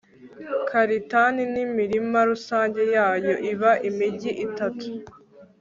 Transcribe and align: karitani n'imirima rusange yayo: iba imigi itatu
karitani 0.69 1.43
n'imirima 1.53 2.19
rusange 2.29 2.81
yayo: 2.95 3.33
iba 3.51 3.71
imigi 3.89 4.31
itatu 4.45 4.85